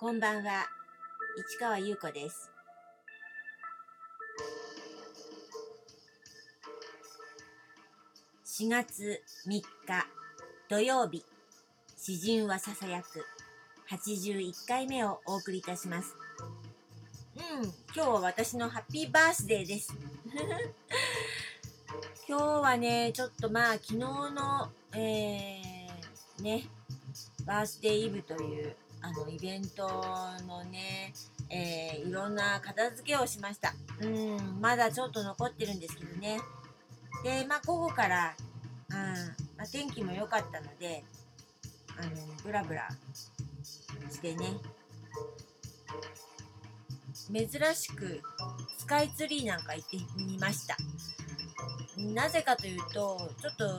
[0.00, 0.68] こんばんは、
[1.50, 2.52] 市川優子です。
[8.46, 9.64] 4月3日
[10.68, 11.24] 土曜日、
[11.96, 13.26] 詩人はささやく
[13.90, 16.14] 81回目をお送りいたします。
[17.34, 19.92] うん、今日は私のハッピーバースデーです。
[22.28, 26.68] 今日はね、ちょっとまあ昨日の、えー、ね、
[27.44, 29.86] バースデーイブというあのイベント
[30.46, 31.12] のね、
[31.50, 33.74] えーいろんな片付けをしました。
[34.00, 36.40] うん、まだちょっと残ってるんですけどね。
[37.22, 38.34] で、まあ午後から、
[38.90, 38.96] うん、
[39.56, 41.04] まあ、天気も良かったので、
[41.98, 42.10] あの、
[42.42, 42.88] ブラブラ
[44.10, 44.56] してね、
[47.28, 48.22] 珍しく
[48.78, 50.76] スカイツリーなんか行ってみました。
[51.98, 53.78] なぜかというと、ちょっと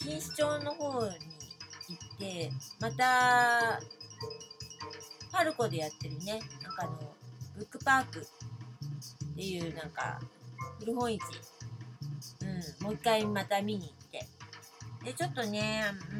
[0.00, 1.10] 錦糸町の方に
[1.88, 3.80] 行って、また、
[5.32, 7.14] パルコでやってるね、なんかあの、
[7.56, 10.20] ブックパークっていうなんか、
[10.78, 11.20] 古本市、
[12.42, 14.26] うん、もう一回また見に行って。
[15.04, 16.14] で、ちょっとね、う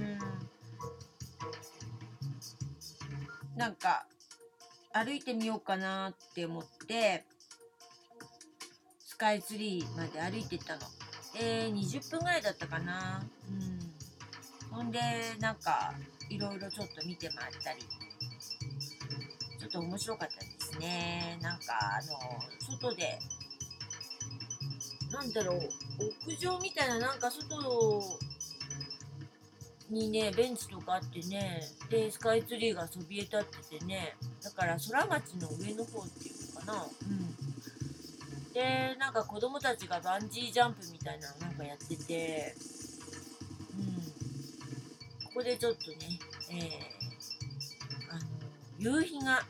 [3.54, 4.06] ん、なんか、
[4.92, 7.24] 歩いてみようかなって思って、
[9.06, 10.80] スカイツリーまで歩いてったの。
[11.38, 13.22] で、20分ぐらいだったかな。
[13.48, 14.76] うん。
[14.76, 15.00] ほんで、
[15.38, 15.94] なんか、
[16.28, 17.80] いろいろちょっと見て回ったり、
[19.60, 21.38] ちょっと面白かったですね。
[21.42, 22.16] なんか、あの、
[22.78, 23.18] 外で、
[25.12, 25.68] なんだろう、
[26.26, 28.02] 屋上みたいな、なんか外
[29.90, 36.86] にね、ベンチとかあってね、で、スカイツリーがそびえ立っててね、だから空町の上の方っていうのかな。
[37.02, 38.54] うん。
[38.54, 42.54] で、なんか子供たちがバンジージャンプみたいなのなんかやってて、
[43.76, 45.26] うん。
[45.26, 46.99] ここでちょっとね、えー、
[48.80, 49.42] 夕日が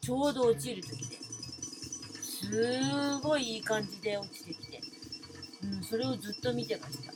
[0.00, 1.16] ちょうど落ちる時で
[2.22, 4.80] すごいいい感じで落ちてきて、
[5.64, 7.12] うん、それをずっと見てました。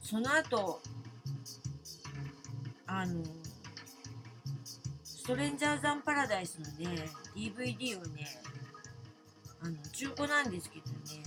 [0.00, 0.80] その後、
[2.86, 3.22] あの、
[5.02, 8.28] ストレンジャーザンパラダイスのね、DVD をね、
[9.60, 11.22] あの、中古なんですけどね、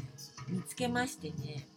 [0.48, 1.68] 見つけましてね、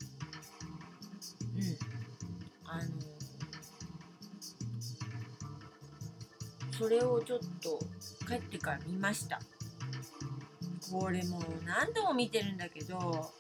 [6.81, 7.79] それをちょっと
[8.27, 9.39] 帰ってから見ました。
[10.91, 13.31] これもう何度も見てるんだけど、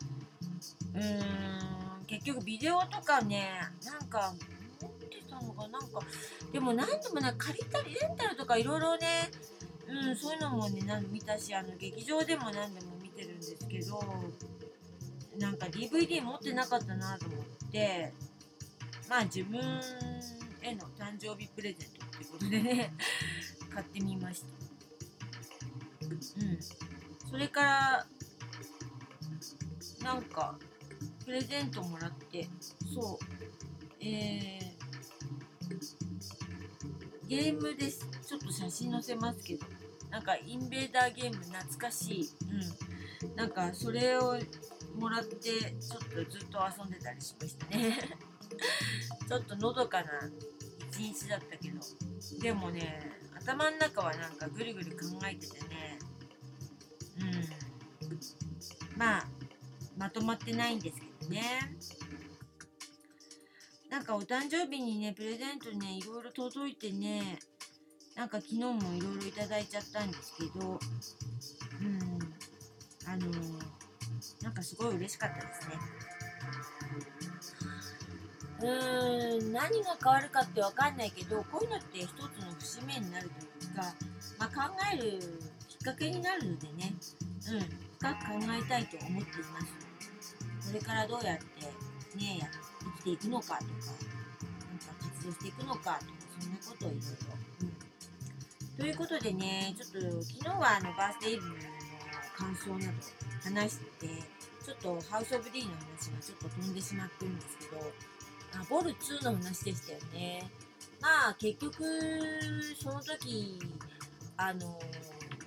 [0.95, 3.49] うーん、結局ビデオとかね、
[3.87, 4.35] なんか
[4.83, 6.01] 持ってたのかなんか、
[6.53, 9.31] でも何度もね、借りたりレンタルとかいろいろね、
[9.89, 14.05] うん、そういうのもね、何見たし、あの、劇場でも何度も見てるんですけど、
[15.39, 18.13] なんか DVD 持ってなかったなと思って、
[19.09, 19.59] まあ自分
[20.61, 22.93] への誕生日プレゼントってことでね、
[23.73, 24.47] 買ってみました。
[26.07, 26.59] うん。
[27.31, 28.07] それから、
[30.03, 30.59] なんか、
[31.25, 32.47] プレゼントもらって、
[32.95, 34.71] そう、えー、
[37.29, 38.07] ゲームです。
[38.27, 39.67] ちょっと写真載せますけど、
[40.11, 42.29] なんかインベーダーゲーム懐かしい。
[43.23, 43.37] うん。
[43.37, 44.37] なんかそれを
[44.99, 47.97] もらって、ちょっとずっと遊んでたりしましたね。
[49.29, 50.11] ちょっとのどかな
[50.91, 51.79] 一日だったけど、
[52.43, 55.99] でもね、頭の中はなんかぐるぐる考えててね、
[57.21, 57.25] う
[58.97, 58.99] ん。
[58.99, 59.25] まあ、
[59.97, 61.43] まとまってないんですけどね。
[63.89, 67.39] なんかお誕生日にね、プレゼントね、いろいろ届いてね、
[68.17, 70.79] なんか昨日もいろいろいただいちゃったんですけど、
[71.81, 72.21] うん。
[73.07, 73.27] あの
[74.43, 75.75] なんかすごい嬉しかったですね。
[78.61, 83.95] うーん、何が変わるかってわかんないけど、こういうのって一つの節目になるというか、
[84.39, 85.21] まあ、考える
[85.69, 86.95] きっかけになるのでね、
[87.53, 87.61] うん、
[87.99, 90.37] 深く考えたいと思っています。
[90.69, 91.45] これからどうやって
[92.17, 92.51] ね、
[92.99, 93.75] 生きていくのかとか、なんか
[95.01, 96.01] 活動していくのかとか、
[96.41, 97.07] そんなことをいろいろ。
[97.63, 97.91] うん
[98.81, 101.55] ということでね、ちょっと昨日はあのバースデーイブの
[102.35, 102.99] 感想など
[103.45, 104.09] 話して、
[104.65, 107.93] ちょっとハウス・オブ・ディーの話がちょっと飛んでしまってるんですけど、
[108.55, 110.51] あボル2の話でしたよね。
[111.01, 111.85] まあ結局、
[112.83, 113.59] その時、
[114.37, 114.79] あの、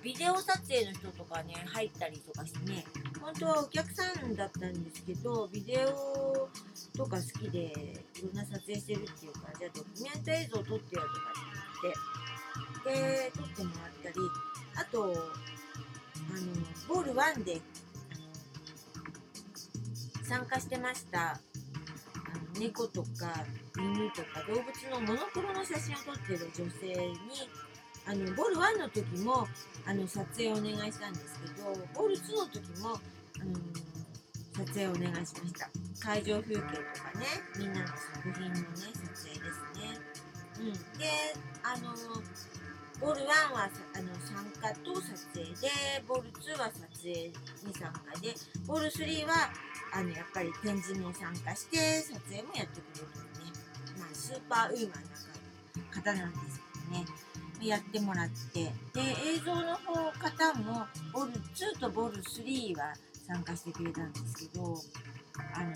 [0.02, 2.84] ビデオ撮影の人とかね、入ったりとかしてね、
[3.20, 6.48] 本当はお客さんだったんですけど、ビデオ
[6.96, 7.72] とか好きで
[8.16, 11.94] いろんな撮影してるっていうか、じゃあドキュメント映像を撮ってよとかって
[12.84, 14.14] 言って、で、撮ってもらったり、
[14.76, 15.14] あと、あの、
[16.88, 17.62] ボール1で、
[20.22, 21.40] 参加してました、
[22.58, 23.44] 猫とか
[23.76, 27.14] 犬とか動物のモノクロの写真を撮っている女性に
[28.06, 29.46] あのボール1の時も
[29.86, 32.90] あの撮影をお願いしたんですけどボール2の時も、
[33.40, 33.54] あの
[34.54, 35.68] 撮影をお願いしました。
[36.00, 37.26] 会場風景とかね
[37.58, 39.98] みんなの作品のね撮影ですね。
[40.60, 40.72] うん。
[40.98, 41.08] で
[41.64, 41.90] あの
[43.00, 45.68] ボール1はあの参加と撮影で
[46.06, 47.32] ボール2は撮影に
[47.74, 48.34] 参加で
[48.66, 49.50] ボール3は
[49.94, 53.06] あのやっぱり展示も参加して撮影もやってくれる
[53.46, 53.52] ね、
[53.98, 57.06] まあ、スーパーウーマンな方なんですけどね。
[57.62, 58.64] やってもらって。
[58.64, 62.92] で映像の方方もボール2とボール3は
[63.26, 64.74] 参加してくれたんですけど
[65.54, 65.72] あの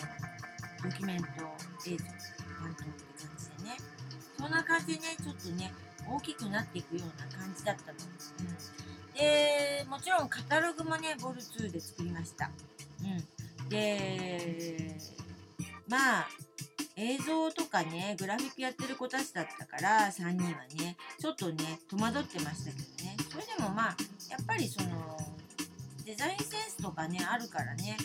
[0.82, 1.26] ドキュメント
[1.86, 3.98] 映像担当って感じでね。
[4.36, 5.72] そんな感じでねちょっとね
[6.08, 7.98] 大きくなっていくような感じだったの、
[8.40, 12.50] うん、でもちろんカタログもねボール2で作りました、
[13.02, 14.96] うん、で
[15.88, 16.28] まあ
[16.96, 23.96] 映像とかねグラフィックやってる子たちだったから3人はねちょっとね戸惑ってましたけどねそれでもまあ
[24.30, 25.16] やっぱりその
[26.04, 27.96] デザインセンスとかねあるからね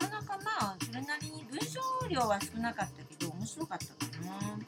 [0.00, 4.58] なかなかまあそれなりに文章量は少なかったけど面白かったかな。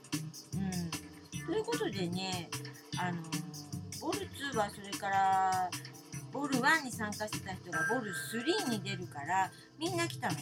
[0.54, 2.48] うん、ということでね
[2.98, 3.20] あの
[4.00, 5.70] ボール2はそれから
[6.32, 10.36] ボール1に参加してた人がボール3に出るからみんな来たの。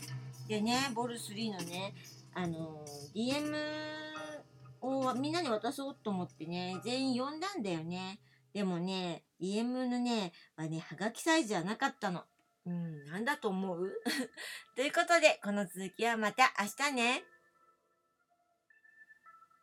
[0.49, 1.95] でねボール3のね
[2.35, 2.85] あの
[3.15, 3.55] DM
[4.81, 8.19] をみんなに渡そうと思ってね全員呼んだんだよね。
[8.53, 12.23] でもね DM のねはねはがきサイズじゃなかったの。
[12.67, 13.91] うんなんだと思う？
[14.77, 17.25] ということでこの続きはまた明日ね。